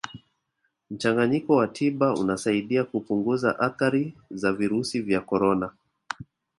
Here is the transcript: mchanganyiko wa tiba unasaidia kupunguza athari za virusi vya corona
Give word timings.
mchanganyiko 0.91 1.55
wa 1.55 1.67
tiba 1.67 2.13
unasaidia 2.13 2.83
kupunguza 2.83 3.59
athari 3.59 4.13
za 4.31 4.53
virusi 4.53 5.01
vya 5.01 5.21
corona 5.21 5.73